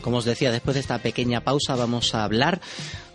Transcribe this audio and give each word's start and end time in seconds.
Como 0.00 0.18
os 0.18 0.24
decía, 0.24 0.50
después 0.50 0.74
de 0.74 0.80
esta 0.80 0.98
pequeña 0.98 1.42
pausa 1.42 1.74
vamos 1.76 2.14
a 2.14 2.24
hablar 2.24 2.60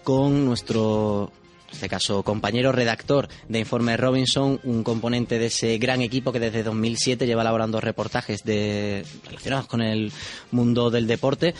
con 0.03 0.45
nuestro 0.45 1.31
en 1.67 1.73
este 1.73 1.89
caso 1.89 2.23
compañero 2.23 2.71
redactor 2.71 3.27
de 3.49 3.59
Informe 3.59 3.97
Robinson, 3.97 4.61
un 4.63 4.83
componente 4.83 5.39
de 5.39 5.47
ese 5.47 5.77
gran 5.77 6.01
equipo 6.01 6.31
que 6.31 6.39
desde 6.39 6.63
2007 6.63 7.25
lleva 7.25 7.41
elaborando 7.41 7.81
reportajes 7.81 8.43
de, 8.43 9.03
relacionados 9.25 9.67
con 9.67 9.81
el 9.81 10.11
mundo 10.51 10.89
del 10.89 11.07
deporte. 11.07 11.53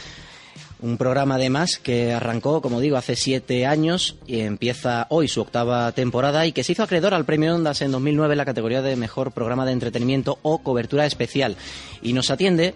Un 0.82 0.98
programa 0.98 1.36
además 1.36 1.80
que 1.82 2.14
arrancó, 2.14 2.62
como 2.62 2.80
digo, 2.80 2.98
hace 2.98 3.16
siete 3.16 3.66
años 3.66 4.18
y 4.28 4.42
empieza 4.42 5.08
hoy 5.10 5.28
su 5.28 5.42
octava 5.42 5.92
temporada 5.94 6.46
y 6.46 6.52
que 6.52 6.64
se 6.64 6.74
hizo 6.74 6.84
acreedor 6.84 7.14
al 7.14 7.26
premio 7.26 7.56
Ondas 7.56 7.82
en 7.82 7.92
2009 7.92 8.34
en 8.34 8.38
la 8.38 8.46
categoría 8.46 8.82
de 8.82 8.96
mejor 8.96 9.32
programa 9.32 9.66
de 9.66 9.72
entretenimiento 9.72 10.38
o 10.44 10.60
cobertura 10.60 11.06
especial. 11.06 11.58
Y 12.02 12.14
nos 12.14 12.30
atiende 12.30 12.76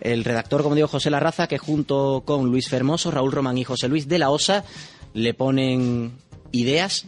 el 0.00 0.24
redactor, 0.24 0.62
como 0.62 0.74
digo, 0.74 0.88
José 0.88 1.10
Larraza, 1.10 1.46
que 1.46 1.58
junto 1.58 2.22
con 2.24 2.46
Luis 2.46 2.68
Fermoso, 2.68 3.10
Raúl 3.10 3.32
Román 3.32 3.58
y 3.58 3.64
José 3.64 3.88
Luis 3.88 4.08
de 4.08 4.18
la 4.18 4.30
Osa 4.30 4.64
le 5.14 5.34
ponen 5.34 6.12
ideas, 6.52 7.06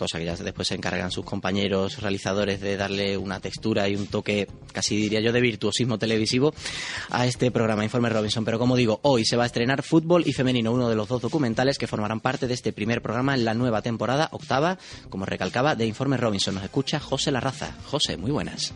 cosa 0.00 0.18
que 0.18 0.24
ya 0.24 0.34
después 0.34 0.66
se 0.66 0.74
encargan 0.74 1.10
sus 1.10 1.26
compañeros 1.26 2.00
realizadores 2.00 2.60
de 2.60 2.78
darle 2.78 3.18
una 3.18 3.38
textura 3.38 3.86
y 3.86 3.96
un 3.96 4.06
toque, 4.06 4.48
casi 4.72 4.96
diría 4.96 5.20
yo, 5.20 5.30
de 5.30 5.42
virtuosismo 5.42 5.98
televisivo 5.98 6.54
a 7.10 7.26
este 7.26 7.50
programa 7.50 7.84
Informe 7.84 8.08
Robinson. 8.08 8.44
Pero 8.44 8.58
como 8.58 8.76
digo, 8.76 9.00
hoy 9.02 9.26
se 9.26 9.36
va 9.36 9.42
a 9.42 9.46
estrenar 9.46 9.82
Fútbol 9.82 10.22
y 10.26 10.32
Femenino, 10.32 10.72
uno 10.72 10.88
de 10.88 10.96
los 10.96 11.06
dos 11.06 11.20
documentales 11.20 11.76
que 11.76 11.86
formarán 11.86 12.20
parte 12.20 12.46
de 12.46 12.54
este 12.54 12.72
primer 12.72 13.02
programa 13.02 13.34
en 13.34 13.44
la 13.44 13.52
nueva 13.52 13.82
temporada, 13.82 14.30
octava, 14.32 14.78
como 15.10 15.26
recalcaba, 15.26 15.74
de 15.74 15.86
Informe 15.86 16.16
Robinson. 16.16 16.54
Nos 16.54 16.64
escucha 16.64 16.98
José 16.98 17.30
Larraza. 17.30 17.74
José, 17.84 18.16
muy 18.16 18.30
buenas. 18.30 18.72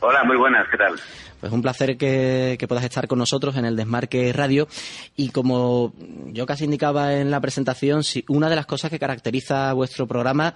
Hola, 0.00 0.22
muy 0.22 0.36
buenas, 0.36 0.68
¿qué 0.70 0.76
tal? 0.76 0.94
Pues 1.40 1.52
un 1.52 1.60
placer 1.60 1.96
que, 1.96 2.64
puedas 2.68 2.84
estar 2.84 3.08
con 3.08 3.18
nosotros 3.18 3.56
en 3.56 3.64
el 3.64 3.74
Desmarque 3.74 4.32
Radio. 4.32 4.68
Y 5.16 5.30
como 5.30 5.92
yo 6.26 6.46
casi 6.46 6.64
indicaba 6.64 7.14
en 7.14 7.32
la 7.32 7.40
presentación, 7.40 8.04
si 8.04 8.24
una 8.28 8.48
de 8.48 8.54
las 8.54 8.66
cosas 8.66 8.90
que 8.90 8.98
caracteriza 9.00 9.72
vuestro 9.72 10.06
programa 10.06 10.54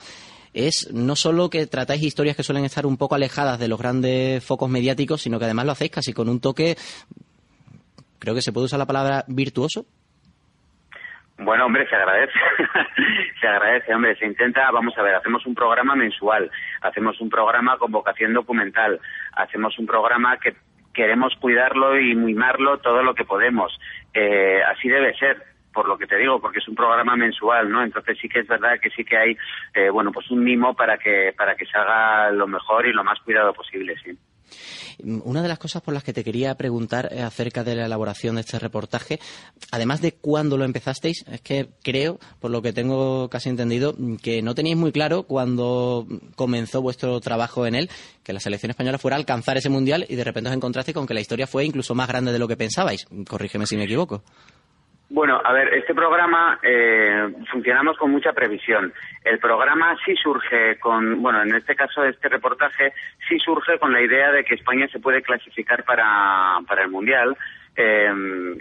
es 0.54 0.88
no 0.92 1.16
solo 1.16 1.50
que 1.50 1.66
tratáis 1.66 2.02
historias 2.02 2.36
que 2.36 2.44
suelen 2.44 2.64
estar 2.64 2.86
un 2.86 2.96
poco 2.96 3.16
alejadas 3.16 3.58
de 3.58 3.66
los 3.66 3.80
grandes 3.80 4.44
focos 4.44 4.70
mediáticos, 4.70 5.22
sino 5.22 5.38
que 5.40 5.46
además 5.46 5.66
lo 5.66 5.72
hacéis 5.72 5.90
casi 5.90 6.12
con 6.12 6.28
un 6.28 6.38
toque, 6.38 6.76
creo 8.20 8.34
que 8.34 8.42
se 8.42 8.52
puede 8.52 8.66
usar 8.66 8.78
la 8.78 8.86
palabra 8.86 9.24
virtuoso. 9.26 9.86
Bueno, 11.38 11.66
hombre, 11.66 11.88
se 11.88 11.96
agradece. 11.96 12.32
se 13.40 13.48
agradece, 13.48 13.94
hombre. 13.94 14.16
Se 14.16 14.26
intenta, 14.26 14.70
vamos 14.70 14.96
a 14.96 15.02
ver, 15.02 15.14
hacemos 15.14 15.44
un 15.46 15.54
programa 15.54 15.94
mensual, 15.96 16.50
hacemos 16.82 17.20
un 17.20 17.30
programa 17.30 17.78
con 17.78 17.90
vocación 17.90 18.32
documental, 18.32 19.00
hacemos 19.32 19.78
un 19.78 19.86
programa 19.86 20.38
que 20.38 20.54
queremos 20.92 21.34
cuidarlo 21.36 21.98
y 21.98 22.14
mimarlo 22.14 22.78
todo 22.78 23.02
lo 23.02 23.14
que 23.14 23.24
podemos. 23.24 23.78
Eh, 24.14 24.62
así 24.62 24.88
debe 24.88 25.14
ser 25.14 25.42
por 25.72 25.88
lo 25.88 25.96
que 25.96 26.06
te 26.06 26.16
digo, 26.16 26.38
porque 26.40 26.58
es 26.58 26.68
un 26.68 26.74
programa 26.74 27.16
mensual, 27.16 27.70
¿no? 27.70 27.82
Entonces 27.82 28.18
sí 28.20 28.28
que 28.28 28.40
es 28.40 28.46
verdad 28.46 28.78
que 28.78 28.90
sí 28.90 29.04
que 29.04 29.16
hay, 29.16 29.36
eh, 29.74 29.88
bueno, 29.88 30.12
pues 30.12 30.30
un 30.30 30.44
mimo 30.44 30.74
para 30.74 30.98
que 30.98 31.32
para 31.36 31.54
que 31.56 31.64
se 31.64 31.78
haga 31.78 32.30
lo 32.30 32.46
mejor 32.46 32.86
y 32.86 32.92
lo 32.92 33.02
más 33.02 33.18
cuidado 33.20 33.54
posible, 33.54 33.96
sí. 34.04 34.16
Una 35.02 35.42
de 35.42 35.48
las 35.48 35.58
cosas 35.58 35.82
por 35.82 35.94
las 35.94 36.04
que 36.04 36.12
te 36.12 36.24
quería 36.24 36.54
preguntar 36.54 37.08
eh, 37.10 37.22
acerca 37.22 37.64
de 37.64 37.74
la 37.74 37.86
elaboración 37.86 38.36
de 38.36 38.42
este 38.42 38.58
reportaje, 38.58 39.18
además 39.70 40.00
de 40.00 40.12
cuándo 40.12 40.56
lo 40.56 40.64
empezasteis, 40.64 41.24
es 41.30 41.40
que 41.40 41.68
creo, 41.82 42.18
por 42.40 42.50
lo 42.50 42.62
que 42.62 42.72
tengo 42.72 43.28
casi 43.28 43.48
entendido, 43.48 43.94
que 44.22 44.42
no 44.42 44.54
teníais 44.54 44.78
muy 44.78 44.92
claro 44.92 45.24
cuando 45.24 46.06
comenzó 46.36 46.82
vuestro 46.82 47.20
trabajo 47.20 47.66
en 47.66 47.74
él, 47.74 47.90
que 48.22 48.32
la 48.32 48.40
selección 48.40 48.70
española 48.70 48.98
fuera 48.98 49.16
a 49.16 49.18
alcanzar 49.18 49.56
ese 49.56 49.68
mundial 49.68 50.06
y 50.08 50.16
de 50.16 50.24
repente 50.24 50.50
os 50.50 50.56
encontrasteis 50.56 50.94
con 50.94 51.06
que 51.06 51.14
la 51.14 51.20
historia 51.20 51.46
fue 51.46 51.64
incluso 51.64 51.94
más 51.94 52.08
grande 52.08 52.32
de 52.32 52.38
lo 52.38 52.48
que 52.48 52.56
pensabais. 52.56 53.06
Corrígeme 53.28 53.66
si 53.66 53.76
me 53.76 53.84
equivoco. 53.84 54.22
Bueno, 55.12 55.38
a 55.44 55.52
ver, 55.52 55.74
este 55.74 55.94
programa 55.94 56.58
eh, 56.62 57.34
funcionamos 57.50 57.98
con 57.98 58.10
mucha 58.10 58.32
previsión. 58.32 58.94
El 59.24 59.38
programa 59.38 59.96
sí 60.04 60.14
surge 60.16 60.78
con, 60.78 61.22
bueno, 61.22 61.42
en 61.42 61.54
este 61.54 61.74
caso 61.74 62.04
este 62.04 62.28
reportaje 62.28 62.92
sí 63.28 63.38
surge 63.38 63.78
con 63.78 63.92
la 63.92 64.00
idea 64.00 64.32
de 64.32 64.44
que 64.44 64.54
España 64.54 64.88
se 64.88 65.00
puede 65.00 65.22
clasificar 65.22 65.84
para, 65.84 66.58
para 66.66 66.82
el 66.82 66.90
Mundial. 66.90 67.36
Eh, 67.74 68.12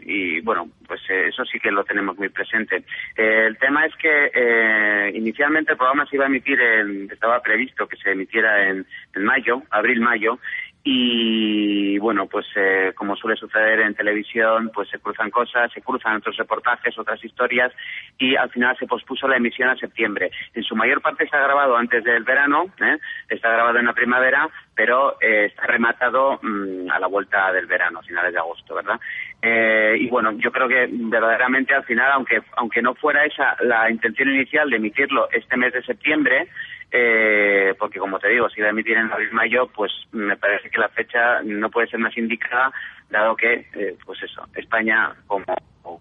y 0.03 0.39
bueno, 0.39 0.69
pues 0.87 1.01
eh, 1.09 1.27
eso 1.27 1.43
sí 1.43 1.59
que 1.59 1.69
lo 1.69 1.83
tenemos 1.83 2.17
muy 2.17 2.29
presente. 2.29 2.83
el 3.17 3.57
tema 3.57 3.85
es 3.85 3.93
que 3.97 5.11
inicialmente 5.13 5.73
el 5.73 5.77
programa 5.77 6.05
se 6.05 6.15
iba 6.15 6.25
a 6.25 6.29
emitir, 6.29 6.61
en, 6.61 7.09
estaba 7.11 7.41
previsto 7.41 7.87
que 7.87 7.97
se 7.97 8.11
emitiera 8.11 8.69
en, 8.69 8.85
en 9.13 9.23
mayo, 9.25 9.63
abril-mayo, 9.69 10.39
y 10.83 11.99
bueno, 11.99 12.25
pues 12.25 12.45
eh, 12.55 12.93
como 12.95 13.15
suele 13.15 13.37
suceder 13.37 13.81
en 13.81 13.93
televisión, 13.93 14.71
pues 14.73 14.89
se 14.89 14.99
cruzan 14.99 15.29
cosas, 15.29 15.71
se 15.71 15.81
cruzan 15.81 16.17
otros 16.17 16.35
reportajes, 16.37 16.97
otras 16.97 17.23
historias 17.23 17.71
y 18.17 18.35
al 18.35 18.49
final 18.49 18.75
se 18.77 18.87
pospuso 18.87 19.27
la 19.27 19.37
emisión 19.37 19.69
a 19.69 19.75
septiembre. 19.75 20.31
En 20.55 20.63
su 20.63 20.75
mayor 20.75 21.01
parte 21.01 21.25
está 21.25 21.39
grabado 21.39 21.77
antes 21.77 22.03
del 22.03 22.23
verano, 22.23 22.65
¿eh? 22.81 22.97
está 23.29 23.51
grabado 23.51 23.77
en 23.77 23.85
la 23.85 23.93
primavera, 23.93 24.49
pero 24.81 25.21
eh, 25.21 25.45
está 25.45 25.67
rematado 25.67 26.39
mm, 26.41 26.89
a 26.89 26.97
la 26.97 27.05
vuelta 27.05 27.53
del 27.53 27.67
verano, 27.67 28.01
finales 28.01 28.33
de 28.33 28.39
agosto, 28.39 28.73
¿verdad? 28.73 28.99
y 29.43 30.07
bueno, 30.07 30.31
yo 30.33 30.51
creo 30.51 30.67
que 30.67 30.87
verdaderamente 30.91 31.73
al 31.73 31.83
final, 31.83 32.11
aunque 32.11 32.41
aunque 32.57 32.81
no 32.81 32.93
fuera 32.95 33.25
esa 33.25 33.55
la 33.61 33.89
intención 33.89 34.29
inicial 34.29 34.69
de 34.69 34.77
emitirlo 34.77 35.29
este 35.31 35.57
mes 35.57 35.73
de 35.73 35.83
septiembre, 35.83 36.47
eh, 36.91 37.75
porque 37.77 37.99
como 37.99 38.17
te 38.17 38.29
digo, 38.29 38.49
si 38.49 38.59
va 38.59 38.67
a 38.67 38.71
emitir 38.71 38.97
en 38.97 39.11
abril-mayo, 39.11 39.67
pues 39.67 39.91
me 40.13 40.35
parece 40.35 40.71
que 40.71 40.79
la 40.79 40.89
fecha 40.89 41.41
no 41.43 41.69
puede 41.69 41.87
ser 41.87 41.99
más 41.99 42.17
indicada, 42.17 42.71
dado 43.09 43.35
que, 43.35 43.67
eh, 43.75 43.97
pues 44.03 44.21
eso, 44.23 44.47
España, 44.55 45.13
como, 45.27 45.45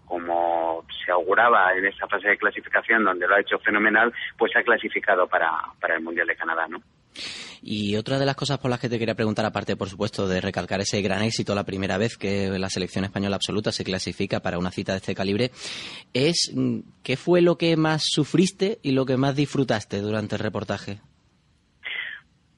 como 0.05 0.85
se 1.05 1.11
auguraba 1.11 1.73
en 1.73 1.85
esa 1.85 2.07
fase 2.07 2.29
de 2.29 2.37
clasificación, 2.37 3.03
donde 3.03 3.27
lo 3.27 3.35
ha 3.35 3.41
hecho 3.41 3.59
fenomenal, 3.59 4.11
pues 4.37 4.51
se 4.51 4.59
ha 4.59 4.63
clasificado 4.63 5.27
para, 5.27 5.51
para 5.79 5.95
el 5.95 6.01
Mundial 6.01 6.27
de 6.27 6.35
Canadá, 6.35 6.67
¿no? 6.67 6.81
Y 7.61 7.95
otra 7.95 8.17
de 8.17 8.25
las 8.25 8.35
cosas 8.35 8.57
por 8.57 8.71
las 8.71 8.79
que 8.79 8.89
te 8.89 8.97
quería 8.97 9.15
preguntar, 9.15 9.45
aparte, 9.45 9.75
por 9.75 9.89
supuesto, 9.89 10.27
de 10.27 10.41
recalcar 10.41 10.81
ese 10.81 11.01
gran 11.01 11.21
éxito 11.21 11.53
la 11.53 11.63
primera 11.63 11.97
vez 11.97 12.17
que 12.17 12.49
la 12.49 12.69
selección 12.69 13.05
española 13.05 13.35
absoluta 13.35 13.71
se 13.71 13.83
clasifica 13.83 14.39
para 14.39 14.57
una 14.57 14.71
cita 14.71 14.93
de 14.93 14.97
este 14.97 15.15
calibre, 15.15 15.51
es 16.13 16.51
mm, 16.55 16.79
¿qué 17.03 17.17
fue 17.17 17.41
lo 17.41 17.57
que 17.57 17.77
más 17.77 18.03
sufriste 18.05 18.79
y 18.81 18.93
lo 18.93 19.05
que 19.05 19.17
más 19.17 19.35
disfrutaste 19.35 19.99
durante 19.99 20.35
el 20.35 20.41
reportaje? 20.41 20.99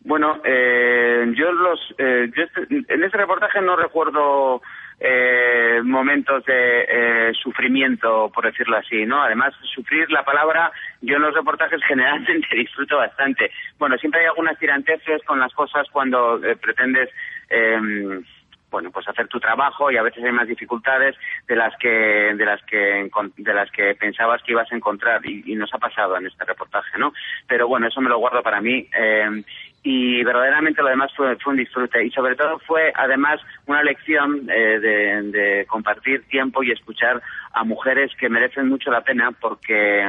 Bueno, 0.05 0.41
eh, 0.43 1.25
yo 1.35 1.51
los, 1.51 1.79
eh, 1.97 2.29
este, 2.35 2.93
en 2.93 3.03
ese 3.03 3.17
reportaje 3.17 3.61
no 3.61 3.75
recuerdo 3.77 4.61
eh, 4.99 5.81
momentos 5.83 6.45
de 6.45 6.85
eh, 6.87 7.33
sufrimiento, 7.41 8.31
por 8.33 8.45
decirlo 8.45 8.77
así, 8.77 9.05
¿no? 9.05 9.21
Además, 9.21 9.53
sufrir 9.75 10.09
la 10.11 10.23
palabra, 10.23 10.71
yo 11.03 11.17
en 11.17 11.21
los 11.21 11.33
reportajes 11.33 11.81
generalmente 11.87 12.47
disfruto 12.55 12.97
bastante. 12.97 13.51
Bueno, 13.77 13.97
siempre 13.97 14.21
hay 14.21 14.27
algunas 14.27 14.57
tiranteses 14.57 15.21
con 15.25 15.39
las 15.39 15.53
cosas 15.53 15.87
cuando 15.91 16.43
eh, 16.43 16.55
pretendes 16.55 17.09
em, 17.49 18.23
bueno 18.73 18.89
pues 18.89 19.07
hacer 19.07 19.27
tu 19.27 19.39
trabajo 19.39 19.91
y 19.91 19.97
a 19.97 20.01
veces 20.01 20.23
hay 20.23 20.31
más 20.31 20.47
dificultades 20.47 21.15
de 21.47 21.55
las 21.55 21.77
que 21.77 21.87
de 22.35 22.45
las 22.45 22.61
que 22.63 23.07
de 23.37 23.53
las 23.53 23.69
que 23.71 23.93
pensabas 23.93 24.41
que 24.41 24.51
ibas 24.51 24.69
a 24.71 24.75
encontrar 24.75 25.23
y, 25.25 25.53
nos 25.53 25.71
ha 25.73 25.77
pasado 25.77 26.17
en 26.17 26.25
este 26.25 26.43
reportaje 26.43 26.97
no 26.97 27.13
pero 27.47 27.67
bueno 27.67 27.87
eso 27.87 28.01
me 28.01 28.09
lo 28.09 28.17
guardo 28.17 28.41
para 28.41 28.59
mí 28.59 28.89
eh, 28.97 29.43
y 29.83 30.23
verdaderamente 30.23 30.81
lo 30.81 30.89
demás 30.89 31.11
fue, 31.15 31.35
fue, 31.35 31.51
un 31.51 31.59
disfrute 31.59 32.03
y 32.03 32.09
sobre 32.09 32.35
todo 32.35 32.57
fue 32.59 32.91
además 32.95 33.39
una 33.67 33.83
lección 33.83 34.49
eh, 34.49 34.79
de, 34.79 35.21
de, 35.31 35.65
compartir 35.67 36.23
tiempo 36.27 36.63
y 36.63 36.71
escuchar 36.71 37.21
a 37.53 37.63
mujeres 37.63 38.11
que 38.17 38.29
merecen 38.29 38.69
mucho 38.69 38.89
la 38.89 39.01
pena 39.01 39.31
porque 39.31 40.01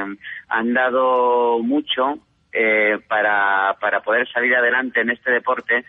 han 0.47 0.73
dado 0.73 1.59
mucho 1.59 2.19
eh, 2.57 2.99
para, 3.09 3.75
para 3.81 3.99
poder 3.99 4.31
salir 4.31 4.55
adelante 4.55 5.01
en 5.01 5.09
este 5.09 5.29
deporte 5.29 5.83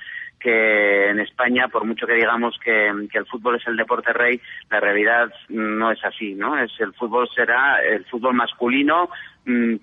que 0.46 1.10
en 1.10 1.18
España, 1.18 1.66
por 1.66 1.84
mucho 1.84 2.06
que 2.06 2.12
digamos 2.12 2.56
que, 2.62 2.86
el 2.86 3.26
fútbol 3.26 3.56
es 3.56 3.66
el 3.66 3.76
deporte 3.76 4.12
rey, 4.12 4.40
la 4.70 4.78
realidad 4.78 5.28
no 5.48 5.90
es 5.90 5.98
así, 6.04 6.34
¿no? 6.34 6.56
Es 6.56 6.70
el 6.78 6.92
fútbol 6.94 7.28
será 7.34 7.82
el 7.82 8.04
fútbol 8.04 8.34
masculino, 8.34 9.10
mm, 9.44 9.74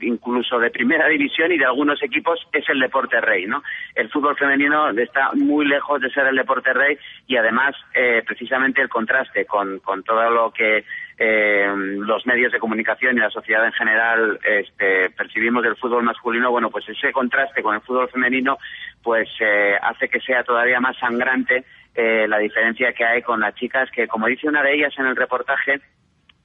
incluso 0.00 0.58
de 0.58 0.72
primera 0.72 1.06
división 1.16 1.52
y 1.52 1.58
de 1.58 1.64
algunos 1.64 2.02
equipos 2.02 2.40
es 2.52 2.68
el 2.70 2.80
deporte 2.80 3.20
rey, 3.20 3.46
¿no? 3.46 3.62
El 3.94 4.10
fútbol 4.10 4.36
femenino 4.36 4.90
está 4.90 5.30
muy 5.34 5.64
lejos 5.64 6.00
de 6.00 6.10
ser 6.10 6.26
el 6.26 6.34
deporte 6.34 6.72
rey 6.72 6.98
y 7.28 7.36
además 7.36 7.76
eh, 7.94 8.24
precisamente 8.26 8.82
el 8.82 8.88
contraste 8.88 9.46
con, 9.46 9.78
con 9.78 10.02
todo 10.02 10.28
lo 10.28 10.50
que 10.50 10.84
eh, 11.22 11.70
los 11.76 12.26
medios 12.26 12.50
de 12.50 12.58
comunicación 12.58 13.16
y 13.16 13.20
la 13.20 13.28
sociedad 13.28 13.66
en 13.66 13.72
general 13.72 14.40
este, 14.42 15.10
percibimos 15.10 15.62
del 15.62 15.76
fútbol 15.76 16.02
masculino, 16.02 16.50
bueno, 16.50 16.70
pues 16.70 16.88
ese 16.88 17.12
contraste 17.12 17.62
con 17.62 17.74
el 17.74 17.82
fútbol 17.82 18.08
femenino 18.08 18.56
pues 19.02 19.28
eh, 19.40 19.76
hace 19.80 20.08
que 20.08 20.20
sea 20.20 20.44
todavía 20.44 20.80
más 20.80 20.96
sangrante 20.98 21.64
eh, 21.94 22.26
la 22.28 22.38
diferencia 22.38 22.92
que 22.92 23.04
hay 23.04 23.22
con 23.22 23.40
las 23.40 23.54
chicas 23.54 23.90
que, 23.90 24.06
como 24.06 24.26
dice 24.26 24.48
una 24.48 24.62
de 24.62 24.74
ellas 24.74 24.94
en 24.98 25.06
el 25.06 25.16
reportaje, 25.16 25.80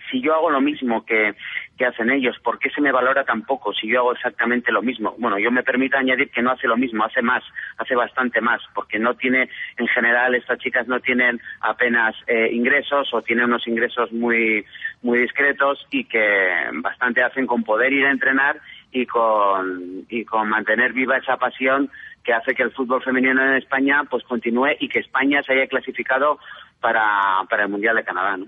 si 0.09 0.21
yo 0.21 0.33
hago 0.35 0.49
lo 0.49 0.61
mismo 0.61 1.05
que, 1.05 1.35
que 1.77 1.85
hacen 1.85 2.09
ellos, 2.09 2.37
¿por 2.43 2.59
qué 2.59 2.69
se 2.69 2.81
me 2.81 2.91
valora 2.91 3.23
tan 3.23 3.43
poco 3.43 3.73
si 3.73 3.87
yo 3.87 3.99
hago 3.99 4.13
exactamente 4.13 4.71
lo 4.71 4.81
mismo? 4.81 5.15
Bueno, 5.17 5.37
yo 5.39 5.51
me 5.51 5.63
permito 5.63 5.97
añadir 5.97 6.29
que 6.29 6.41
no 6.41 6.51
hace 6.51 6.67
lo 6.67 6.77
mismo, 6.77 7.03
hace 7.03 7.21
más, 7.21 7.43
hace 7.77 7.95
bastante 7.95 8.41
más, 8.41 8.61
porque 8.73 8.99
no 8.99 9.15
tiene, 9.15 9.49
en 9.77 9.87
general, 9.87 10.35
estas 10.35 10.59
chicas 10.59 10.87
no 10.87 10.99
tienen 10.99 11.39
apenas 11.61 12.15
eh, 12.27 12.49
ingresos 12.51 13.13
o 13.13 13.21
tienen 13.21 13.45
unos 13.45 13.67
ingresos 13.67 14.11
muy, 14.11 14.65
muy 15.01 15.19
discretos 15.19 15.85
y 15.91 16.05
que 16.05 16.49
bastante 16.73 17.23
hacen 17.23 17.47
con 17.47 17.63
poder 17.63 17.91
ir 17.93 18.05
a 18.05 18.11
entrenar 18.11 18.59
y 18.91 19.05
con, 19.05 20.05
y 20.09 20.23
con 20.23 20.49
mantener 20.49 20.93
viva 20.93 21.17
esa 21.17 21.37
pasión 21.37 21.89
que 22.25 22.33
hace 22.33 22.53
que 22.53 22.63
el 22.63 22.71
fútbol 22.71 23.03
femenino 23.03 23.41
en 23.41 23.55
España 23.55 24.03
pues 24.09 24.23
continúe 24.23 24.71
y 24.79 24.89
que 24.89 24.99
España 24.99 25.41
se 25.43 25.53
haya 25.53 25.67
clasificado 25.67 26.39
para, 26.81 27.45
para 27.49 27.63
el 27.63 27.69
Mundial 27.69 27.95
de 27.95 28.03
Canadá, 28.03 28.37
¿no? 28.37 28.47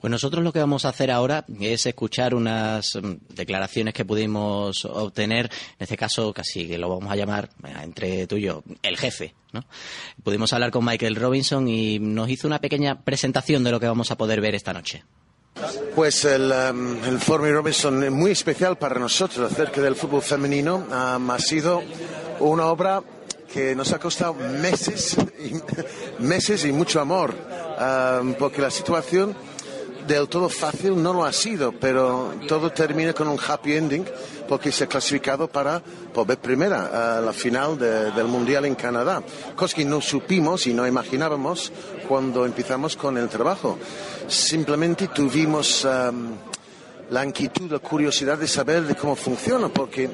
Pues 0.00 0.10
nosotros 0.10 0.44
lo 0.44 0.52
que 0.52 0.58
vamos 0.58 0.84
a 0.84 0.90
hacer 0.90 1.10
ahora 1.10 1.44
es 1.58 1.86
escuchar 1.86 2.34
unas 2.34 2.96
mm, 2.96 3.34
declaraciones 3.34 3.94
que 3.94 4.04
pudimos 4.04 4.84
obtener, 4.84 5.46
en 5.46 5.76
este 5.78 5.96
caso 5.96 6.32
casi 6.34 6.68
que 6.68 6.76
lo 6.76 6.90
vamos 6.90 7.10
a 7.10 7.16
llamar 7.16 7.48
eh, 7.64 7.72
entre 7.82 8.26
tú 8.26 8.36
y 8.36 8.42
yo, 8.42 8.62
el 8.82 8.98
jefe. 8.98 9.34
¿no? 9.52 9.64
Pudimos 10.22 10.52
hablar 10.52 10.70
con 10.70 10.84
Michael 10.84 11.16
Robinson 11.16 11.66
y 11.68 11.98
nos 11.98 12.28
hizo 12.28 12.46
una 12.46 12.58
pequeña 12.58 13.02
presentación 13.02 13.64
de 13.64 13.70
lo 13.70 13.80
que 13.80 13.86
vamos 13.86 14.10
a 14.10 14.18
poder 14.18 14.40
ver 14.40 14.54
esta 14.54 14.74
noche. 14.74 15.02
Pues 15.94 16.24
el, 16.24 16.52
um, 16.52 17.02
el 17.04 17.20
Robinson 17.20 18.04
es 18.04 18.10
muy 18.10 18.32
especial 18.32 18.76
para 18.76 18.98
nosotros 19.00 19.50
acerca 19.50 19.80
del 19.80 19.96
fútbol 19.96 20.22
femenino. 20.22 20.86
Ha 20.90 21.38
sido 21.38 21.82
una 22.40 22.66
obra 22.66 23.02
que 23.52 23.74
nos 23.74 23.92
ha 23.92 23.98
costado 23.98 24.34
meses 24.34 25.16
y, 25.38 26.22
meses 26.22 26.64
y 26.64 26.72
mucho 26.72 27.00
amor, 27.00 27.34
porque 28.38 28.60
la 28.60 28.70
situación 28.70 29.34
del 30.06 30.28
todo 30.28 30.48
fácil 30.48 31.02
no 31.02 31.12
lo 31.12 31.24
ha 31.24 31.32
sido, 31.32 31.72
pero 31.72 32.34
todo 32.48 32.70
termina 32.70 33.12
con 33.12 33.28
un 33.28 33.38
happy 33.38 33.74
ending 33.74 34.04
porque 34.48 34.70
se 34.70 34.84
ha 34.84 34.86
clasificado 34.86 35.48
para 35.48 35.82
por 36.12 36.26
primera 36.38 37.18
a 37.18 37.20
la 37.20 37.32
final 37.32 37.78
del 37.78 38.26
Mundial 38.26 38.64
en 38.64 38.74
Canadá, 38.74 39.22
cosa 39.54 39.76
que 39.76 39.84
no 39.84 40.00
supimos 40.00 40.66
y 40.66 40.72
no 40.72 40.86
imaginábamos 40.86 41.72
cuando 42.08 42.46
empezamos 42.46 42.96
con 42.96 43.18
el 43.18 43.28
trabajo. 43.28 43.78
Simplemente 44.28 45.08
tuvimos 45.08 45.84
um, 45.84 46.30
la 47.10 47.24
inquietud, 47.24 47.70
la 47.70 47.78
curiosidad 47.78 48.38
de 48.38 48.48
saber 48.48 48.84
de 48.84 48.94
cómo 48.94 49.16
funciona, 49.16 49.68
porque 49.68 50.10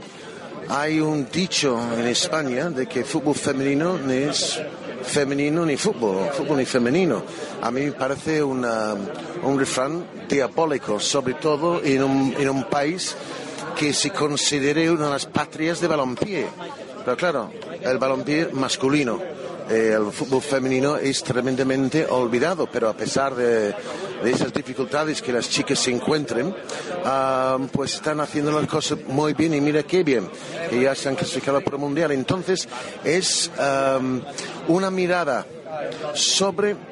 hay 0.69 1.01
un 1.01 1.29
dicho 1.31 1.79
en 1.97 2.07
España 2.07 2.71
de 2.71 2.87
que 2.87 3.01
el 3.01 3.05
fútbol 3.05 3.35
femenino 3.35 3.99
es 4.11 4.61
femenino 5.03 5.65
ni 5.67 5.77
fútbol, 5.77 6.31
fútbol 6.33 6.59
ni 6.59 6.65
femenino. 6.65 7.23
A 7.61 7.71
mí 7.71 7.83
me 7.83 7.93
parece 7.93 8.43
una, 8.43 8.95
un 9.43 9.59
refrán 9.59 10.05
diabólico, 10.29 10.99
sobre 11.01 11.35
todo 11.35 11.83
en 11.83 12.03
un, 12.03 12.35
en 12.39 12.49
un 12.49 12.65
país 12.65 13.17
que 13.77 13.93
se 13.93 14.11
considere 14.11 14.91
una 14.91 15.07
de 15.07 15.13
las 15.13 15.27
patrias 15.27 15.81
de 15.81 15.89
balompié. 15.89 16.47
Pero 17.05 17.17
claro, 17.17 17.51
el 17.81 17.99
balompié 17.99 18.49
masculino 18.53 19.21
eh, 19.71 19.97
el 19.99 20.13
fútbol 20.13 20.43
femenino 20.43 20.97
es 20.97 21.23
tremendamente 21.23 22.07
olvidado, 22.07 22.69
pero 22.71 22.89
a 22.89 22.95
pesar 22.95 23.35
de, 23.35 23.75
esas 24.25 24.53
dificultades 24.53 25.21
que 25.21 25.33
las 25.33 25.49
chicas 25.49 25.79
se 25.79 25.91
encuentren, 25.91 26.55
ah, 27.05 27.59
pues 27.73 27.95
están 27.95 28.21
haciendo 28.21 28.53
las 28.53 28.69
cosas 28.69 28.99
muy 29.07 29.35
bien 29.35 29.55
y 29.55 29.61
mira 29.61 29.83
qué 29.83 30.03
bien, 30.03 30.29
que 30.71 30.81
ya 30.81 30.95
se 30.95 31.09
han 31.09 31.17
clasificado 31.17 31.61
para 31.61 31.77
el 31.77 31.83
Mundial. 31.83 32.13
Entonces 32.13 32.69
es 33.05 33.51
una 34.69 34.91
mirada 34.91 35.47
sobre 36.15 36.92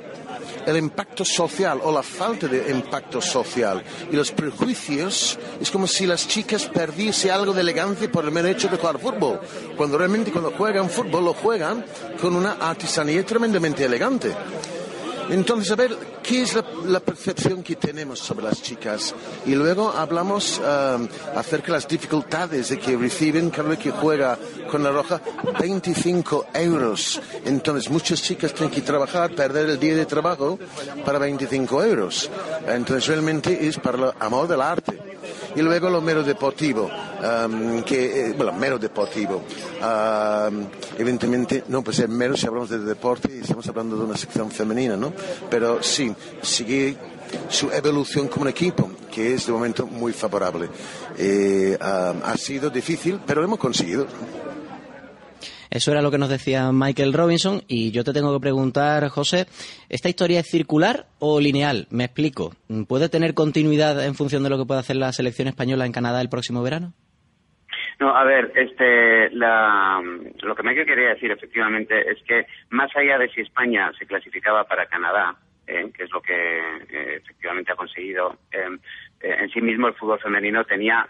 el 0.67 0.77
impacto 0.77 1.25
social 1.25 1.81
o 1.83 1.93
la 1.93 2.03
falta 2.03 2.47
de 2.47 2.71
impacto 2.71 3.21
social 3.21 3.83
y 4.11 4.17
los 4.17 4.31
prejuicios 4.33 5.39
es 5.61 5.71
como 5.71 5.87
si 5.87 6.07
las 6.07 6.27
chicas 6.27 6.67
perdiesen 6.67 7.31
algo 7.31 7.53
de 7.53 7.61
elegancia 7.61 8.11
por 8.11 8.25
el 8.25 8.31
mero 8.31 8.49
hecho 8.49 8.69
de 8.69 8.77
jugar 8.77 8.99
fútbol, 8.99 9.41
cuando 9.77 9.99
realmente 9.99 10.33
cuando 10.33 10.51
juegan 10.53 10.91
fútbol 10.91 11.25
lo 11.25 11.35
juegan 11.35 11.85
con 12.21 12.37
una 12.37 12.53
artesanía 12.53 13.25
tremendamente 13.25 13.85
elegante. 13.85 14.35
Entonces, 15.31 15.71
a 15.71 15.77
ver, 15.77 15.97
¿qué 16.25 16.43
es 16.43 16.59
la, 16.87 16.99
percepción 16.99 17.63
que 17.63 17.77
tenemos 17.77 18.19
sobre 18.19 18.45
las 18.45 18.61
chicas? 18.61 19.15
Y 19.47 19.55
luego 19.55 19.91
hablamos 19.91 20.59
um, 20.59 21.07
acerca 21.37 21.69
de 21.69 21.73
las 21.75 21.87
dificultades 21.87 22.71
de 22.71 22.79
que 22.81 22.97
reciben 22.97 23.51
cada 23.51 23.79
que 23.79 23.93
juega 23.93 24.37
con 24.69 24.83
la 24.83 24.91
roja 24.91 25.21
25 25.61 26.47
euros. 26.55 27.21
Entonces, 27.45 27.91
muchas 27.91 28.21
chicas 28.23 28.53
tienen 28.53 28.75
que 28.75 28.81
trabajar, 28.81 29.33
perder 29.33 29.71
el 29.71 29.79
día 29.79 29.95
de 29.95 30.05
trabajo 30.05 30.59
para 31.05 31.21
25 31.21 31.85
euros. 31.85 32.29
Entonces, 32.67 33.07
realmente 33.07 33.69
es 33.69 33.79
para 33.79 33.99
el 33.99 34.13
amor 34.19 34.49
del 34.49 34.61
arte 34.61 34.99
y 35.55 35.63
luego 35.63 35.91
lo 35.91 36.01
mero 36.01 36.23
deportivo, 36.23 36.91
que, 37.85 38.31
eh, 38.31 38.35
bueno, 38.37 38.53
mero 38.53 38.79
deportivo. 38.79 39.43
Evidentemente 40.99 41.65
no 41.69 41.83
puede 41.83 41.97
ser 41.97 42.09
mero 42.09 42.37
si 42.37 42.47
hablamos 42.47 42.71
de 42.71 42.79
deporte 42.79 43.31
y 43.35 43.41
estamos 43.41 43.67
hablando 43.69 43.97
de 43.97 44.05
una 44.05 44.17
sección 44.17 44.51
femenina, 44.51 44.97
¿no? 44.97 45.13
Pero 45.51 45.83
sí, 45.83 46.13
sigue 46.43 46.97
su 47.49 47.71
evolución 47.71 48.29
como 48.29 48.43
un 48.43 48.49
equipo, 48.49 48.91
que 49.11 49.35
es 49.35 49.47
de 49.47 49.53
momento 49.53 49.87
muy 49.87 50.13
favorable. 50.13 50.69
Eh, 51.19 51.77
ha 51.81 52.37
sido 52.37 52.71
difícil, 52.71 53.21
pero 53.27 53.41
lo 53.41 53.47
hemos 53.47 53.59
conseguido. 53.59 54.07
Eso 55.71 55.93
era 55.93 56.03
lo 56.03 56.11
que 56.11 56.19
nos 56.19 56.29
decía 56.29 56.73
Michael 56.73 57.13
Robinson 57.13 57.63
y 57.69 57.93
yo 57.93 58.03
te 58.03 58.13
tengo 58.13 58.33
que 58.35 58.41
preguntar, 58.41 59.09
José, 59.09 59.47
¿esta 59.89 60.09
historia 60.09 60.41
es 60.41 60.49
circular 60.49 61.07
o 61.21 61.39
lineal? 61.39 61.87
Me 61.91 62.05
explico. 62.05 62.57
¿Puede 62.89 63.09
tener 63.09 63.35
continuidad 63.35 64.05
en 64.05 64.17
función 64.17 64.43
de 64.43 64.51
lo 64.51 64.59
que 64.59 64.65
pueda 64.65 64.81
hacer 64.81 64.97
la 64.97 65.13
selección 65.13 65.47
española 65.47 65.87
en 65.87 65.93
Canadá 65.93 66.21
el 66.21 66.29
próximo 66.29 66.61
verano? 66.63 66.93
No, 68.01 68.17
a 68.17 68.25
ver, 68.25 68.51
este, 68.55 69.29
la, 69.31 70.03
lo 70.43 70.55
que 70.55 70.63
me 70.63 70.75
quería 70.75 71.11
decir 71.11 71.31
efectivamente 71.31 72.11
es 72.11 72.23
que 72.23 72.47
más 72.71 72.91
allá 72.97 73.19
de 73.19 73.29
si 73.29 73.43
España 73.43 73.93
se 73.99 74.07
clasificaba 74.07 74.65
para 74.65 74.87
Canadá, 74.87 75.37
eh, 75.67 75.91
que 75.95 76.05
es 76.05 76.11
lo 76.11 76.23
que 76.23 76.33
eh, 76.33 77.17
efectivamente 77.17 77.73
ha 77.73 77.77
conseguido, 77.77 78.39
eh, 78.53 78.79
en 79.21 79.51
sí 79.51 79.61
mismo 79.61 79.87
el 79.87 79.95
fútbol 79.95 80.19
femenino 80.19 80.65
tenía 80.65 81.07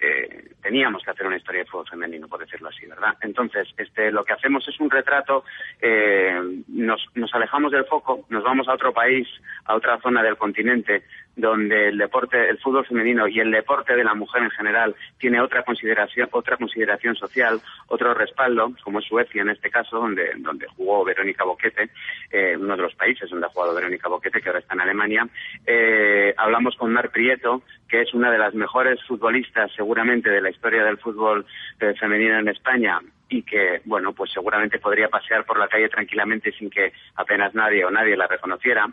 eh, 0.00 0.50
teníamos 0.62 1.02
que 1.02 1.10
hacer 1.10 1.26
una 1.26 1.36
historia 1.36 1.60
de 1.60 1.70
fútbol 1.70 1.88
femenino, 1.88 2.28
por 2.28 2.40
decirlo 2.40 2.68
así, 2.68 2.86
¿verdad? 2.86 3.14
Entonces, 3.20 3.68
este, 3.76 4.10
lo 4.10 4.24
que 4.24 4.32
hacemos 4.32 4.66
es 4.68 4.78
un 4.80 4.90
retrato, 4.90 5.44
eh, 5.80 6.40
nos, 6.68 7.04
nos 7.14 7.34
alejamos 7.34 7.72
del 7.72 7.84
foco, 7.84 8.24
nos 8.28 8.42
vamos 8.44 8.68
a 8.68 8.74
otro 8.74 8.92
país, 8.92 9.28
a 9.64 9.74
otra 9.74 9.98
zona 10.00 10.22
del 10.22 10.36
continente, 10.36 11.04
donde 11.36 11.88
el 11.88 11.98
deporte, 11.98 12.48
el 12.48 12.58
fútbol 12.58 12.86
femenino 12.86 13.26
y 13.26 13.40
el 13.40 13.50
deporte 13.50 13.96
de 13.96 14.04
la 14.04 14.14
mujer 14.14 14.42
en 14.42 14.50
general 14.50 14.94
tiene 15.18 15.40
otra 15.40 15.62
consideración, 15.62 16.28
otra 16.32 16.56
consideración 16.56 17.16
social, 17.16 17.60
otro 17.88 18.12
respaldo, 18.14 18.72
como 18.82 18.98
es 18.98 19.06
Suecia 19.06 19.42
en 19.42 19.50
este 19.50 19.70
caso, 19.70 19.98
donde, 19.98 20.32
donde 20.38 20.66
jugó 20.68 21.04
Verónica 21.04 21.44
Boquete, 21.44 21.90
eh, 22.30 22.56
uno 22.58 22.76
de 22.76 22.82
los 22.82 22.94
países 22.94 23.30
donde 23.30 23.46
ha 23.46 23.50
jugado 23.50 23.74
Verónica 23.74 24.08
Boquete, 24.08 24.40
que 24.40 24.48
ahora 24.48 24.60
está 24.60 24.74
en 24.74 24.80
Alemania. 24.82 25.26
Eh, 25.66 26.34
hablamos 26.36 26.76
con 26.76 26.92
Mar 26.92 27.10
Prieto, 27.10 27.62
que 27.92 28.00
es 28.00 28.14
una 28.14 28.30
de 28.30 28.38
las 28.38 28.54
mejores 28.54 28.98
futbolistas 29.06 29.70
seguramente 29.76 30.30
de 30.30 30.40
la 30.40 30.48
historia 30.48 30.82
del 30.82 30.96
fútbol 30.96 31.44
eh, 31.78 31.92
femenino 32.00 32.38
en 32.38 32.48
España 32.48 32.98
y 33.28 33.42
que, 33.42 33.82
bueno, 33.84 34.14
pues 34.14 34.32
seguramente 34.32 34.78
podría 34.78 35.10
pasear 35.10 35.44
por 35.44 35.58
la 35.58 35.68
calle 35.68 35.90
tranquilamente 35.90 36.52
sin 36.52 36.70
que 36.70 36.94
apenas 37.16 37.54
nadie 37.54 37.84
o 37.84 37.90
nadie 37.90 38.16
la 38.16 38.26
reconociera. 38.26 38.86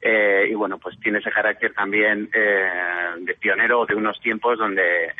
Eh, 0.00 0.48
y 0.50 0.54
bueno, 0.54 0.78
pues 0.78 0.98
tiene 1.00 1.18
ese 1.18 1.30
carácter 1.30 1.74
también 1.74 2.30
eh, 2.32 2.70
de 3.18 3.34
pionero 3.34 3.84
de 3.84 3.94
unos 3.94 4.18
tiempos 4.20 4.56
donde 4.56 5.12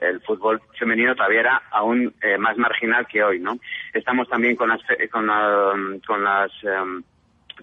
el, 0.00 0.20
fútbol 0.26 0.60
femenino 0.78 1.14
todavía 1.14 1.40
era 1.40 1.62
aún 1.70 2.14
eh, 2.20 2.36
más 2.36 2.58
marginal 2.58 3.06
que 3.06 3.22
hoy, 3.24 3.40
¿no? 3.40 3.58
Estamos 3.94 4.28
también 4.28 4.56
con 4.56 4.68
las, 4.68 4.80
con, 5.10 5.26
con 6.06 6.22
las 6.22 6.52
em, 6.62 7.02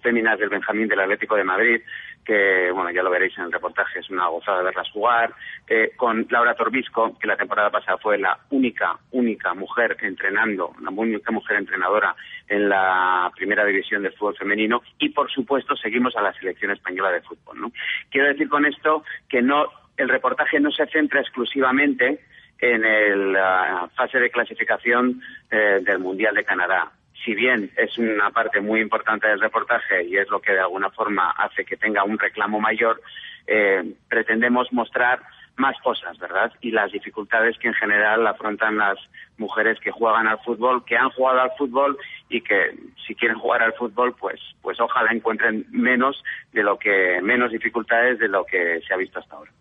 féminas 0.01 0.39
del 0.39 0.49
Benjamín 0.49 0.87
del 0.87 0.99
Atlético 0.99 1.35
de 1.35 1.43
Madrid, 1.43 1.81
que 2.23 2.71
bueno 2.71 2.91
ya 2.91 3.03
lo 3.03 3.09
veréis 3.09 3.37
en 3.37 3.45
el 3.45 3.51
reportaje, 3.51 3.99
es 3.99 4.09
una 4.09 4.27
gozada 4.27 4.63
verlas 4.63 4.89
jugar, 4.91 5.33
eh, 5.67 5.91
con 5.95 6.25
Laura 6.29 6.55
Torbisco, 6.55 7.17
que 7.19 7.27
la 7.27 7.37
temporada 7.37 7.69
pasada 7.69 7.97
fue 7.97 8.17
la 8.17 8.37
única, 8.49 8.97
única 9.11 9.53
mujer 9.53 9.97
entrenando, 10.01 10.73
la 10.81 10.89
única 10.89 11.31
mujer 11.31 11.57
entrenadora 11.57 12.15
en 12.47 12.69
la 12.69 13.31
primera 13.35 13.63
división 13.65 14.03
del 14.03 14.13
fútbol 14.13 14.37
femenino, 14.37 14.81
y 14.99 15.09
por 15.09 15.31
supuesto 15.31 15.75
seguimos 15.75 16.15
a 16.15 16.21
la 16.21 16.33
selección 16.33 16.71
española 16.71 17.11
de 17.11 17.21
fútbol. 17.21 17.61
¿no? 17.61 17.71
Quiero 18.09 18.27
decir 18.27 18.49
con 18.49 18.65
esto 18.65 19.03
que 19.29 19.41
no 19.41 19.69
el 19.97 20.09
reportaje 20.09 20.59
no 20.59 20.71
se 20.71 20.85
centra 20.87 21.21
exclusivamente 21.21 22.19
en 22.59 23.33
la 23.33 23.89
fase 23.95 24.19
de 24.19 24.29
clasificación 24.29 25.21
eh, 25.51 25.79
del 25.81 25.99
Mundial 25.99 26.35
de 26.35 26.43
Canadá 26.43 26.91
si 27.25 27.33
bien 27.33 27.71
es 27.75 27.97
una 27.97 28.29
parte 28.29 28.61
muy 28.61 28.79
importante 28.79 29.27
del 29.27 29.41
reportaje 29.41 30.03
y 30.03 30.15
es 30.15 30.29
lo 30.29 30.39
que 30.39 30.53
de 30.53 30.59
alguna 30.59 30.91
forma 30.91 31.31
hace 31.31 31.65
que 31.65 31.75
tenga 31.75 32.03
un 32.03 32.19
reclamo 32.19 32.61
mayor, 32.61 33.01
eh, 33.47 33.83
pretendemos 34.07 34.71
mostrar 34.71 35.21
más 35.57 35.75
cosas, 35.81 36.17
¿verdad? 36.19 36.51
Y 36.61 36.71
las 36.71 36.91
dificultades 36.91 37.57
que 37.57 37.67
en 37.67 37.73
general 37.73 38.25
afrontan 38.27 38.77
las, 38.77 38.99
mujeres 39.37 39.79
que 39.79 39.91
juegan 39.91 40.27
al 40.27 40.39
fútbol, 40.39 40.83
que 40.85 40.97
han 40.97 41.09
jugado 41.11 41.41
al 41.41 41.51
fútbol 41.57 41.97
y 42.29 42.41
que 42.41 42.75
si 43.05 43.15
quieren 43.15 43.37
jugar 43.37 43.61
al 43.61 43.73
fútbol, 43.73 44.15
pues, 44.19 44.39
pues 44.61 44.79
ojalá 44.79 45.11
encuentren 45.11 45.65
menos 45.71 46.23
de 46.53 46.63
lo 46.63 46.77
que, 46.77 47.19
menos 47.21 47.51
dificultades 47.51 48.19
de 48.19 48.27
lo 48.27 48.45
que 48.45 48.79
se 48.87 48.93
ha 48.93 48.97
visto 48.97 49.19
hasta 49.19 49.35
ahora. 49.35 49.51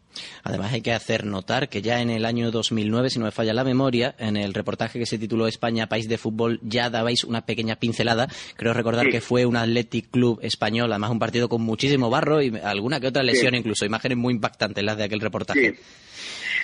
Además 0.44 0.72
hay 0.72 0.80
que 0.80 0.92
hacer 0.92 1.24
notar 1.24 1.68
que 1.68 1.82
ya 1.82 2.00
en 2.00 2.10
el 2.10 2.24
año 2.24 2.50
2009, 2.50 3.10
si 3.10 3.18
no 3.18 3.24
me 3.24 3.30
falla 3.32 3.52
la 3.52 3.64
memoria, 3.64 4.14
en 4.18 4.36
el 4.36 4.54
reportaje 4.54 4.98
que 4.98 5.06
se 5.06 5.18
tituló 5.18 5.46
España, 5.46 5.88
país 5.88 6.08
de 6.08 6.18
fútbol, 6.18 6.60
ya 6.62 6.90
dabais 6.90 7.24
una 7.24 7.44
pequeña 7.44 7.76
pincelada. 7.76 8.28
Creo 8.56 8.72
recordar 8.74 9.08
que 9.08 9.20
fue 9.20 9.46
un 9.46 9.56
Athletic 9.56 10.10
Club 10.10 10.38
español, 10.42 10.92
además 10.92 11.10
un 11.10 11.18
partido 11.18 11.48
con 11.48 11.62
muchísimo 11.62 12.10
barro 12.10 12.42
y 12.42 12.56
alguna 12.62 13.00
que 13.00 13.08
otra 13.08 13.22
lesión 13.22 13.54
incluso, 13.54 13.84
imágenes 13.84 14.18
muy 14.18 14.34
impactantes 14.34 14.84
las 14.84 14.96
de 14.96 15.04
aquel 15.04 15.20
reportaje. 15.20 15.74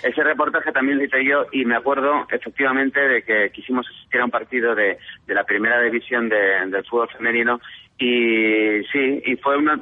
Ese 0.02 0.24
reportaje 0.24 0.72
también 0.72 0.98
lo 0.98 1.04
hice 1.04 1.24
yo 1.24 1.46
y 1.52 1.64
me 1.64 1.76
acuerdo 1.76 2.26
efectivamente 2.30 3.00
de 3.00 3.22
que 3.22 3.50
quisimos 3.50 3.86
asistir 3.86 4.20
a 4.20 4.24
un 4.24 4.30
partido 4.30 4.74
de, 4.74 4.98
la 5.26 5.44
primera 5.44 5.80
división 5.82 6.28
del 6.28 6.84
fútbol 6.86 7.08
femenino 7.10 7.60
y 7.98 8.82
sí, 8.90 9.22
y 9.26 9.36
fue 9.36 9.58
una, 9.58 9.78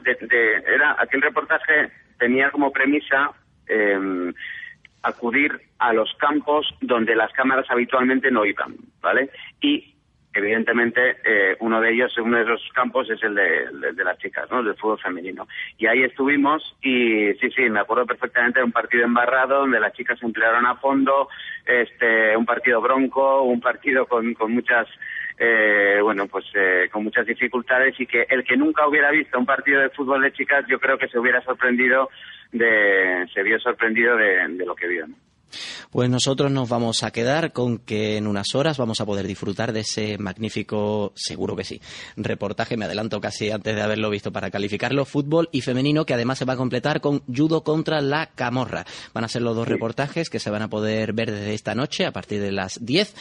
era, 0.67 0.97
aquel 0.99 1.23
reportaje 1.23 1.91
tenía 2.19 2.51
como 2.51 2.73
premisa 2.73 3.31
eh, 3.69 4.33
acudir 5.03 5.61
a 5.79 5.93
los 5.93 6.13
campos 6.15 6.67
donde 6.81 7.15
las 7.15 7.33
cámaras 7.33 7.67
habitualmente 7.71 8.31
no 8.31 8.45
iban, 8.45 8.77
¿vale? 9.01 9.31
Y 9.61 9.95
evidentemente 10.39 11.17
eh, 11.25 11.57
uno 11.61 11.81
de 11.81 11.93
ellos, 11.93 12.17
uno 12.19 12.37
de 12.39 12.45
esos 12.45 12.63
campos 12.73 13.09
es 13.11 13.23
el 13.23 13.35
de, 13.35 14.05
las 14.05 14.19
chicas, 14.19 14.51
¿no? 14.51 14.63
Del 14.63 14.77
fútbol 14.77 14.99
femenino. 14.99 15.47
Y 15.77 15.87
ahí 15.87 16.03
estuvimos 16.03 16.77
y 16.83 17.35
sí, 17.35 17.51
sí, 17.55 17.69
me 17.69 17.81
acuerdo 17.81 18.07
perfectamente 18.07 18.61
de 18.61 18.65
un 18.65 18.73
partido 18.73 19.05
embarrado 19.05 19.61
donde 19.61 19.81
las 19.81 19.93
chicas 19.93 20.19
se 20.19 20.27
emplearon 20.27 20.67
a 20.67 20.77
fondo, 20.77 21.29
este, 21.67 22.37
un 22.37 22.47
partido 22.47 22.81
bronco, 22.81 23.43
un 23.43 23.61
partido 23.61 24.07
con, 24.07 24.35
con 24.35 24.53
muchas 24.53 24.89
eh, 25.39 26.01
bueno, 26.03 26.27
pues 26.27 26.47
eh, 26.55 26.89
con 26.91 27.05
muchas 27.05 27.25
dificultades 27.25 27.95
y 28.01 28.07
que 28.07 28.27
el 28.29 28.43
que 28.43 28.57
nunca 28.57 28.89
hubiera 28.89 29.11
visto 29.11 29.39
un 29.39 29.47
partido 29.47 29.81
de 29.81 29.91
fútbol 29.91 30.23
de 30.23 30.33
chicas, 30.33 30.65
yo 30.69 30.81
creo 30.81 30.99
que 30.99 31.09
se 31.09 31.19
hubiera 31.19 31.41
sorprendido 31.43 32.11
de, 32.51 33.25
se 33.33 33.43
vio 33.45 33.61
sorprendido 33.61 34.17
de, 34.17 34.49
de 34.49 34.67
lo 34.67 34.75
que 34.75 34.89
vio. 34.89 35.07
¿no? 35.07 35.28
Pues 35.91 36.11
nosotros 36.11 36.53
nos 36.53 36.69
vamos 36.69 37.03
a 37.03 37.11
quedar 37.11 37.53
con 37.55 37.79
que 37.79 38.19
en 38.19 38.27
unas 38.27 38.55
horas 38.55 38.77
vamos 38.77 39.01
a 39.01 39.07
poder 39.07 39.27
disfrutar 39.27 39.73
de 39.73 39.81
ese 39.81 40.19
magnífico, 40.19 41.13
seguro 41.17 41.57
que 41.57 41.65
sí, 41.65 41.81
reportaje, 42.17 42.77
me 42.77 42.85
adelanto 42.85 43.23
casi 43.23 43.51
antes 43.51 43.75
de 43.75 43.81
haberlo 43.81 44.11
visto 44.11 44.31
para 44.31 44.51
calificarlo, 44.51 45.07
fútbol 45.07 45.49
y 45.51 45.63
femenino, 45.63 46.05
que 46.05 46.13
además 46.13 46.39
se 46.39 46.45
va 46.45 46.53
a 46.53 46.59
completar 46.59 47.01
con 47.01 47.23
judo 47.25 47.65
contra 47.65 48.03
la 48.03 48.27
camorra. 48.27 48.85
Van 49.15 49.25
a 49.25 49.29
ser 49.29 49.41
los 49.41 49.57
dos 49.57 49.67
reportajes 49.67 50.29
que 50.29 50.41
se 50.41 50.51
van 50.51 50.63
a 50.63 50.69
poder 50.69 51.15
ver 51.15 51.31
desde 51.31 51.55
esta 51.55 51.75
noche 51.75 52.05
a 52.05 52.13
partir 52.13 52.41
de 52.43 52.53
las 52.53 52.85
10 52.85 53.15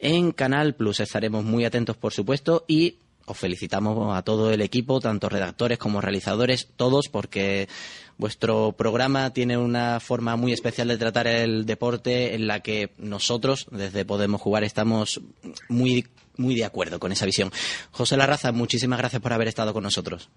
en 0.00 0.32
Canal 0.32 0.74
Plus. 0.74 0.98
Estaremos 0.98 1.44
muy 1.44 1.64
atentos, 1.64 1.96
por 1.96 2.12
supuesto, 2.12 2.64
y 2.66 2.96
os 3.28 3.38
felicitamos 3.38 4.16
a 4.16 4.22
todo 4.22 4.52
el 4.52 4.60
equipo, 4.62 5.00
tanto 5.00 5.28
redactores 5.28 5.78
como 5.78 6.00
realizadores, 6.00 6.72
todos, 6.76 7.08
porque 7.08 7.68
vuestro 8.16 8.72
programa 8.72 9.32
tiene 9.32 9.56
una 9.56 10.00
forma 10.00 10.36
muy 10.36 10.52
especial 10.52 10.88
de 10.88 10.98
tratar 10.98 11.26
el 11.26 11.66
deporte 11.66 12.34
en 12.34 12.46
la 12.46 12.60
que 12.60 12.90
nosotros, 12.98 13.66
desde 13.70 14.04
Podemos 14.04 14.40
Jugar, 14.40 14.64
estamos 14.64 15.20
muy, 15.68 16.06
muy 16.36 16.54
de 16.54 16.64
acuerdo 16.64 16.98
con 16.98 17.12
esa 17.12 17.26
visión. 17.26 17.50
José 17.90 18.16
Larraza, 18.16 18.52
muchísimas 18.52 18.98
gracias 18.98 19.22
por 19.22 19.32
haber 19.32 19.48
estado 19.48 19.72
con 19.72 19.82
nosotros. 19.82 20.30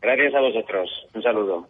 Gracias 0.00 0.34
a 0.34 0.40
vosotros. 0.40 0.88
Un 1.14 1.22
saludo. 1.22 1.66